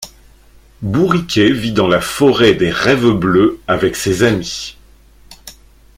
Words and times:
Bourriquet 0.81 1.51
vit 1.53 1.73
dans 1.73 1.87
la 1.87 2.01
Forêt 2.01 2.55
des 2.55 2.71
Rêves 2.71 3.11
Bleus 3.11 3.59
avec 3.67 3.95
ses 3.95 4.23
amis. 4.23 4.75